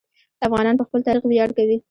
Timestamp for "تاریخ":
1.07-1.23